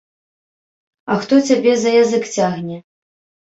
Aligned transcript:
А 1.11 1.19
хто 1.21 1.41
цябе 1.51 1.77
за 1.85 1.95
язык 2.03 2.23
цягне? 2.35 2.83